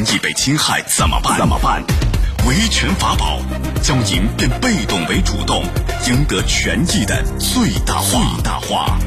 [0.00, 1.36] 权益被侵害怎么办？
[1.36, 1.84] 怎么办？
[2.48, 3.38] 维权法宝，
[3.82, 5.62] 将您变被动为主动，
[6.08, 8.34] 赢得权益的最大化。
[8.34, 8.98] 最大化。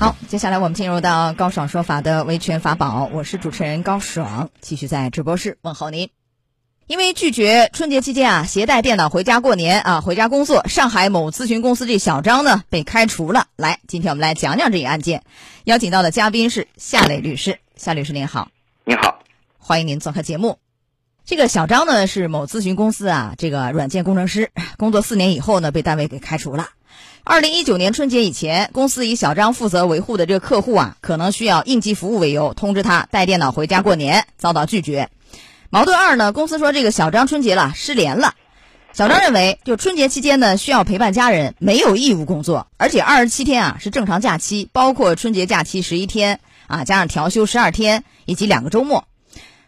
[0.00, 6.10] 好，接下来我们进入到高爽说法的维权法宝，我是主持人高爽，继续在直播室问候您。
[6.88, 13.46] 因为拒绝春节期间啊携带电脑回家过年啊回家工作，上海某咨询公司这小张呢被开除了。
[13.54, 15.22] 来，今天我们来讲讲这一案件，
[15.62, 17.60] 邀请到的嘉宾是夏磊律师。
[17.76, 18.48] 夏律师您好，
[19.64, 20.58] 欢迎您做客节目。
[21.24, 26.70] 这个小张呢是某咨询公司啊这个软件工程师，工作四年以后呢被单位给开除了。
[27.22, 35.10] 二零一九年春节以前，公司以小张负责维护的这个客户啊可能需要应急服务为由，通知他带电脑回家过年，遭到拒绝。
[35.70, 36.32] 矛盾二呢？
[36.32, 38.34] 公司说这个小张春节了失联了。
[38.92, 49.04] 小张认为，就春节期间呢需要陪伴家人，没有义务工作，而且二十七天啊是正常假期，包括春节假期十一天啊，加上调休十二天以及两个周末。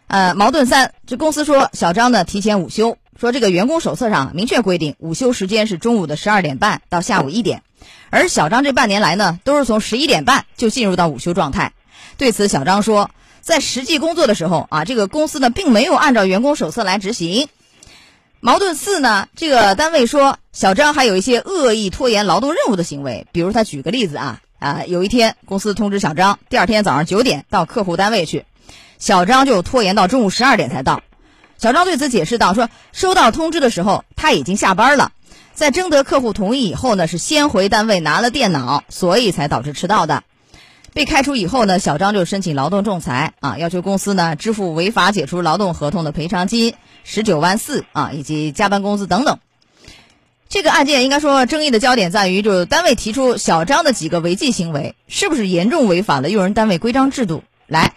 [0.07, 7.63] 呃，矛盾三，这公司说小张呢提前午休，说这个员工手册上明确规定午休时间是中午的十二点半到下午一点，
[8.11, 11.73] 而小张这半年来呢都是从十一点半就进入到午休状态。
[12.17, 13.11] 对此，小张说。
[13.41, 17.47] 在实际工作的时候啊，这个公司呢并没有按照员工手册来执行。
[18.41, 28.47] 矛盾四呢，这个单位说小张还有一些恶意拖延劳动任务的行为，比如他举个例子啊啊，有一天公司通知小张第二天早上九点到客户单位去，
[28.99, 31.03] 小张就拖延到中午十二点才到。
[31.59, 35.13] 小张对此解释道说，收到通知的时候他已经下班了，
[35.55, 40.25] 在征得客户同意以后呢，是先回单位拿了电脑，所以才导致迟到的。
[40.93, 49.39] 被开除以后呢，小张就申请劳动仲裁啊，要求公司呢支付违法解除劳动合同的赔偿金十九万四啊，以及加班工资等等。
[50.49, 57.43] 这个案件应该说争议的焦点在于，就单位提出小张的几个违纪行为是不是严重违反了用人单位规章制度？
[57.67, 57.95] 来，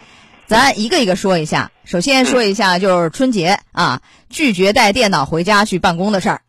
[0.48, 1.70] 咱一个一个说一下。
[1.84, 6.40] 首先说一下，就是春节啊，拒绝带电脑回家去办公的事儿，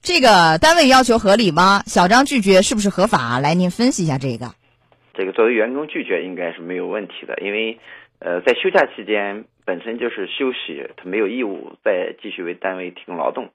[0.00, 1.82] 这个单位要求合理吗？
[1.84, 3.40] 小张拒绝是不是合法？
[3.40, 4.54] 来，您分析一下这个。
[5.12, 7.80] 这个作为员工拒绝应该是没有问题的，因为，
[8.20, 13.50] 呃，在休假期间本身就是休息，他没有义务再继续为单位提供劳动。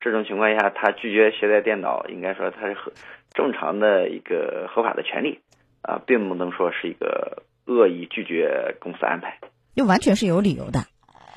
[0.00, 2.92] 这种情况下，他拒绝携带电脑，应该说他是合
[3.34, 5.40] 正常的一个合法的权利，
[5.82, 9.36] 啊，并不能说是一个恶意拒绝公司安排，
[9.76, 10.84] 就完全是有理由的，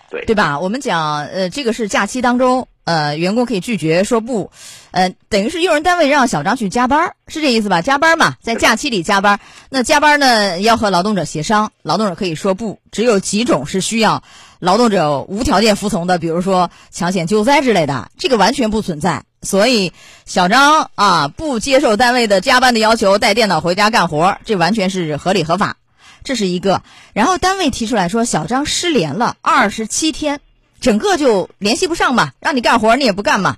[0.10, 0.60] 对对吧？
[0.60, 2.68] 我们讲，呃，这个是假期当中。
[2.84, 4.52] 呃，员工可以拒绝说不，
[4.90, 7.84] 呃，等于是用人单位让小张去加班，是这意思吧？
[7.84, 12.80] 加班嘛，在假期里加班，那加班呢要和劳动者协商，劳动者可以说不。
[12.92, 14.24] 只有几种是需要
[14.58, 19.24] 劳动者无条件服从的，比如说抢险救灾之类的，这个完全不存在。
[19.44, 19.94] 所以
[20.26, 25.78] 小张啊，不接受单位的加班的要求，带电脑回家干活，这完全是合理合法，
[26.24, 26.84] 这是一个。
[27.14, 30.40] 然后单位提出来说，小张失联了二十七天。
[30.80, 33.58] 整个就联系不上嘛，让你干活你也不干嘛，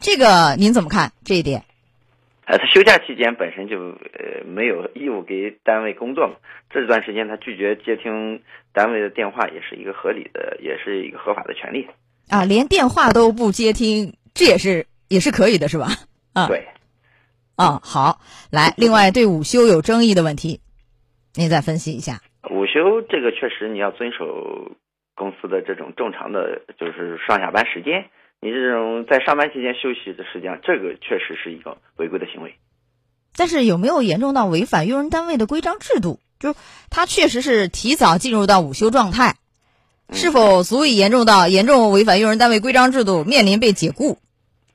[0.00, 1.62] 这个您怎么看这一点？
[2.46, 6.36] 呃，他休假期间本身就呃没有义务给单位工作嘛，
[6.70, 8.40] 这段时间他拒绝接听
[8.72, 11.86] 单位的电话也是一个合理的，也是一个合法的权利。
[12.30, 15.90] 啊，连电话都不接听，这也是也是可以的，是吧？
[16.32, 16.66] 啊，对。
[17.56, 20.60] 啊，好，来，另外对午休有争议的问题，
[21.34, 22.20] 您再分析一下。
[22.50, 24.76] 午休这个确实你要遵守。
[25.16, 28.06] 公司的这种正常的就是上下班时间，
[28.40, 32.52] 你这种在上班期间休息的时间，这个确实是一个违规的行为。
[33.36, 36.18] 但是有没有严重到违反用人单位的规章制度？
[36.40, 36.58] 就是
[36.90, 39.36] 他确实是提早进入到午休状态，
[40.10, 44.18] 是否足以严重到严重违反用人单位规章制度，面临被解雇？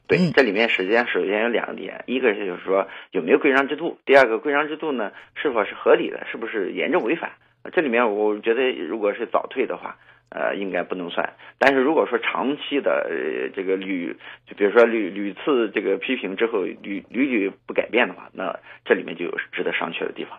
[0.09, 7.31] 对，这里面实际上首先有两点，一个是就是说有没有规章制度，第二个规章制度呢是否是合理的，是不是严重违反？
[7.71, 9.95] 这里面我觉得如果是早退的话。
[10.31, 11.33] 呃，应该不能算。
[11.57, 14.15] 但是如果说长期的呃这个屡，
[14.47, 20.37] 就比如说屡屡次这个批评之后屡屡屡不改变的话，那这里面就有值得商榷的地方。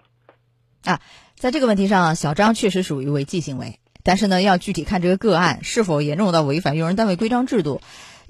[0.85, 1.01] 啊，
[1.35, 7.81] 在这个问题上，小张确实属于违纪行为，但是呢，要具体看这个个案是否严重到违反用人单位规章制度，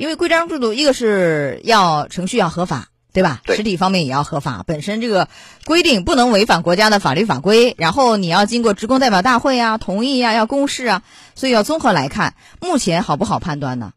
[0.00, 2.88] 因为规章制度一个是要程序要合法。
[3.12, 3.41] 对吧？
[3.44, 5.26] 实体方面也要合法，本身这个
[5.64, 11.02] 规定不能违反国家的法律法规，然后你要经过职工代表大会啊同意啊，要公示啊，
[11.35, 13.93] 所以要综合来看，目前好不好判断呢？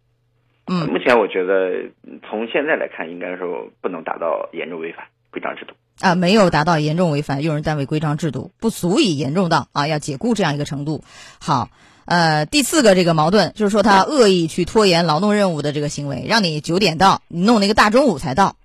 [0.66, 1.92] 嗯，目前我觉得
[2.28, 11.04] 从现在来看，应该说不能达到严重违反规章制度啊，没有达到严重违反用人单位规章制度，不足以严重到啊要解雇这样一个程度。
[11.40, 11.70] 好，
[12.06, 18.56] 呃，第四个这个矛盾就是说他恶意去拖延劳动任务的这个行为，让你九点到，你弄那个大中午才到。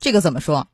[0.00, 0.66] 这个怎么说？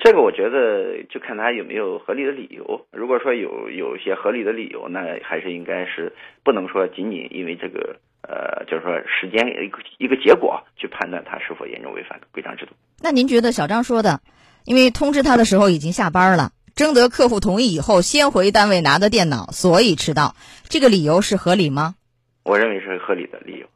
[0.00, 2.86] 这个我觉得就看他有没有合理的理由。
[2.92, 6.14] 如果说有有一些合理的理由，那还是应该是
[6.44, 12.72] 不能说仅仅因为这个呃，就是说时间一个一个结果去判断他是否严重违反规章制度。
[13.00, 14.20] 那您觉得小张说的，
[14.64, 20.36] 因为通知他的时候已经下班了，征得客户同意以后先回单位拿的电脑，所以迟到，
[20.68, 21.96] 这个理由是合理吗？
[22.44, 23.66] 我认为是合理的理由。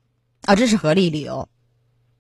[0.45, 1.49] 啊，这是合理理由。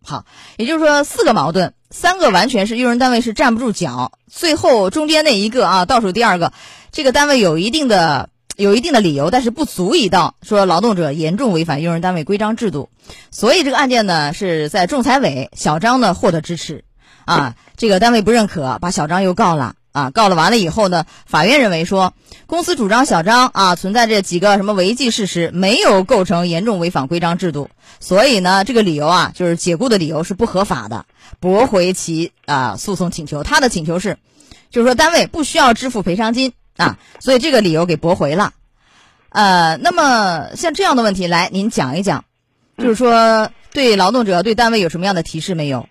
[0.05, 0.27] 好，
[0.57, 6.53] 也就是说四个矛盾，三个完全是用人单位是站不住脚，最后中间那一个啊，倒数第二个，
[6.91, 12.91] 这个单位有一定的有一定的理由，但是不足以到说劳动者严重违反用人单位规章制度，
[13.31, 16.83] 所以这个案件呢是在仲裁委小张呢获得支持，
[17.25, 19.77] 啊，这个单位不认可，把小张又告了。
[19.93, 22.15] 啊，告了完了以后呢，法院认为说，
[22.47, 31.05] 公司主张小张啊存在这几个什么违纪事实，没有构成严重违反规章制度，所以呢，这个理由啊，就是解雇的理由是不合法的，
[31.41, 33.43] 驳回其啊诉讼请求。
[33.43, 34.19] 他的请求是，
[34.71, 38.55] 就是说单位不需要支付赔偿金啊，所以这个理由给驳回了。
[39.29, 42.25] 呃，那么像这样的问题，来您讲一讲，
[42.79, 45.87] 就是说对劳动者对单位有什么样的提示没有？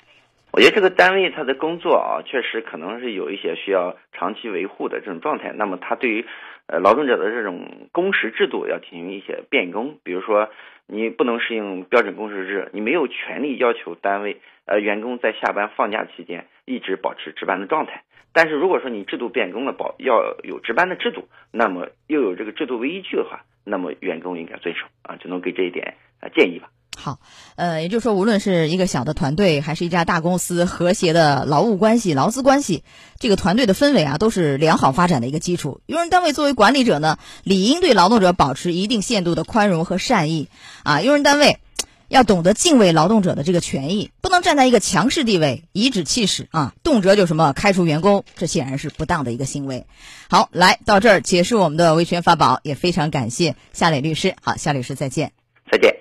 [0.53, 5.53] 我觉得这个单位他的工作啊，确实可能是有一些需要长期维护的这种状态。
[5.56, 6.25] 那么他对于
[6.68, 10.50] 呃劳动者的这种工时制度要进行一些变更，比如说
[10.88, 18.04] 你不能适应标准工时制，你没有权利要求单位呃员工在下班放假期间一直保持值班的状态。
[18.33, 26.69] 但是如果说你制度变更了，保要有值班的制度，那么又有这个制度为依据的话，那么员工应该遵守啊，就能给这一点啊建议吧。
[26.98, 27.20] 好，
[27.56, 32.84] 呃，也就是说，无论是一个小的团队，还是一家大公司，和谐的劳务关系、劳资关系，
[33.18, 35.82] 这个团队的氛围啊，都是良好发展的一个基础。
[35.88, 40.50] 用人单位作为管理者呢，理应对劳动者保持一定限度的宽容和善意
[40.84, 41.02] 啊。
[41.02, 41.60] 用人单位
[42.08, 49.88] 要懂得敬畏劳动者的这个权益，不能站在一个强势地位，颐指气使啊，动辄就什么开除员工，这显然是不当的一个行为。
[50.30, 54.36] 好，来到这儿结束我们的维权法宝，也非常感谢夏磊律师。
[54.42, 55.32] 好，夏律师再见。
[55.72, 56.00] 再见。